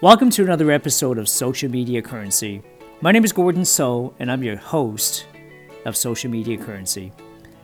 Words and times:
Welcome 0.00 0.30
to 0.30 0.44
another 0.44 0.70
episode 0.70 1.18
of 1.18 1.28
Social 1.28 1.68
Media 1.68 2.00
Currency. 2.00 2.62
My 3.00 3.10
name 3.10 3.24
is 3.24 3.32
Gordon 3.32 3.64
So, 3.64 4.14
and 4.20 4.30
I'm 4.30 4.44
your 4.44 4.54
host 4.56 5.26
of 5.86 5.96
Social 5.96 6.30
Media 6.30 6.56
Currency. 6.56 7.12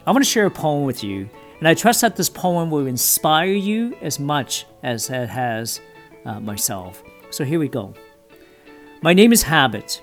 I 0.05 0.11
want 0.11 0.25
to 0.25 0.29
share 0.29 0.47
a 0.47 0.51
poem 0.51 0.83
with 0.83 1.05
you, 1.05 1.31
and 1.61 1.69
I 1.69 1.75
trust 1.75 2.01
that 2.01 2.17
this 2.17 2.29
poem 2.29 2.73
will 2.73 2.89
inspire 2.89 3.53
you 3.53 3.97
as 4.03 4.19
much 4.19 4.67
as 4.83 5.09
it 5.11 5.29
has 5.29 5.81
uh, 6.25 6.41
myself. 6.41 7.05
So 7.31 7.45
here 7.45 7.61
we 7.61 7.69
go. 7.69 7.95
My 9.01 9.15
name 9.15 9.33
is 9.33 9.45
Habit. 9.45 10.03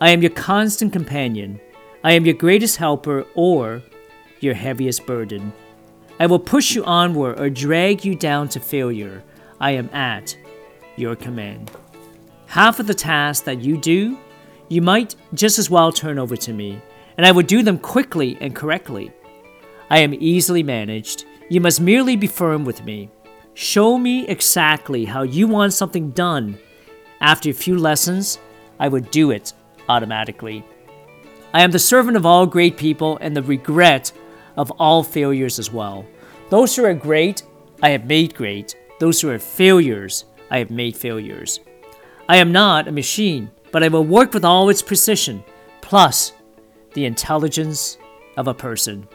I 0.00 0.10
am 0.10 0.20
your 0.20 0.32
constant 0.32 0.92
companion. 0.92 1.60
I 2.02 2.10
am 2.10 2.26
your 2.26 2.34
greatest 2.34 2.78
helper 2.78 3.24
or 3.36 3.84
your 4.40 4.54
heaviest 4.54 5.06
burden. 5.06 5.52
I 6.18 6.26
will 6.26 6.40
push 6.40 6.74
you 6.74 6.84
onward 6.84 7.38
or 7.38 7.48
drag 7.48 8.04
you 8.04 8.16
down 8.16 8.48
to 8.48 8.58
failure. 8.58 9.22
I 9.60 9.70
am 9.72 9.88
at 9.94 10.36
your 10.98 11.16
command. 11.16 11.70
Half 12.46 12.80
of 12.80 12.86
the 12.86 12.94
tasks 12.94 13.44
that 13.44 13.60
you 13.60 13.76
do, 13.76 14.18
you 14.68 14.82
might 14.82 15.14
just 15.34 15.58
as 15.58 15.70
well 15.70 15.92
turn 15.92 16.18
over 16.18 16.36
to 16.36 16.52
me, 16.52 16.80
and 17.16 17.26
I 17.26 17.32
will 17.32 17.42
do 17.42 17.62
them 17.62 17.78
quickly 17.78 18.36
and 18.40 18.54
correctly. 18.54 19.12
I 19.90 19.98
am 19.98 20.14
easily 20.14 20.62
managed. 20.62 21.24
You 21.48 21.60
must 21.60 21.80
merely 21.80 22.16
be 22.16 22.26
firm 22.26 22.64
with 22.64 22.84
me. 22.84 23.10
Show 23.54 23.98
me 23.98 24.26
exactly 24.28 25.04
how 25.04 25.22
you 25.22 25.48
want 25.48 25.72
something 25.72 26.10
done. 26.10 26.58
After 27.20 27.50
a 27.50 27.54
few 27.54 27.78
lessons, 27.78 28.38
I 28.78 28.88
would 28.88 29.10
do 29.10 29.30
it 29.30 29.52
automatically. 29.88 30.64
I 31.52 31.62
am 31.62 31.70
the 31.70 31.78
servant 31.78 32.16
of 32.16 32.26
all 32.26 32.46
great 32.46 32.76
people 32.76 33.18
and 33.20 33.34
the 33.34 33.42
regret 33.42 34.12
of 34.56 34.70
all 34.72 35.02
failures 35.02 35.58
as 35.58 35.72
well. 35.72 36.04
Those 36.50 36.76
who 36.76 36.84
are 36.84 36.94
great, 36.94 37.42
I 37.82 37.90
have 37.90 38.06
made 38.06 38.34
great. 38.34 38.76
Those 39.00 39.20
who 39.20 39.30
are 39.30 39.38
failures, 39.38 40.24
I 40.50 40.58
have 40.58 40.70
made 40.70 40.96
failures. 40.96 41.60
I 42.28 42.36
am 42.36 42.52
not 42.52 42.88
a 42.88 42.92
machine, 42.92 43.50
but 43.72 43.82
I 43.82 43.88
will 43.88 44.04
work 44.04 44.34
with 44.34 44.44
all 44.44 44.68
its 44.68 44.82
precision, 44.82 45.44
plus 45.80 46.32
the 46.94 47.04
intelligence 47.04 47.98
of 48.36 48.48
a 48.48 48.54
person. 48.54 49.08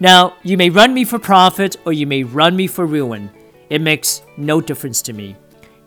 Now, 0.00 0.34
you 0.42 0.56
may 0.56 0.70
run 0.70 0.94
me 0.94 1.04
for 1.04 1.18
profit 1.18 1.76
or 1.84 1.92
you 1.92 2.06
may 2.06 2.24
run 2.24 2.56
me 2.56 2.66
for 2.66 2.86
ruin. 2.86 3.30
It 3.70 3.80
makes 3.80 4.22
no 4.36 4.60
difference 4.60 5.00
to 5.02 5.12
me. 5.12 5.36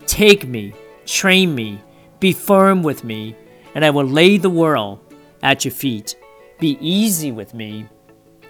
Take 0.06 0.48
me, 0.48 0.74
train 1.06 1.54
me, 1.54 1.82
be 2.20 2.32
firm 2.32 2.82
with 2.82 3.04
me, 3.04 3.36
and 3.74 3.84
I 3.84 3.90
will 3.90 4.06
lay 4.06 4.38
the 4.38 4.50
world 4.50 5.00
at 5.44 5.66
your 5.66 5.72
feet. 5.72 6.16
Be 6.60 6.78
easy 6.80 7.32
with 7.32 7.54
me, 7.54 7.88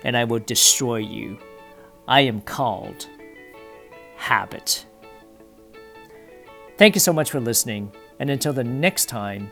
and 0.04 0.16
I 0.16 0.24
will 0.26 0.40
destroy 0.40 0.98
you. 0.98 1.40
I 2.08 2.22
am 2.22 2.42
called 2.42 3.08
habit. 4.16 4.86
Thank 6.78 6.96
you 6.96 7.00
so 7.00 7.14
much 7.14 7.32
for 7.32 7.40
listening. 7.40 7.92
And 8.20 8.30
until 8.30 8.52
the 8.52 8.64
next 8.64 9.06
time, 9.06 9.50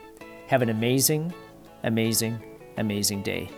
have 0.47 0.61
an 0.61 0.69
amazing, 0.69 1.33
amazing, 1.83 2.41
amazing 2.77 3.21
day. 3.21 3.49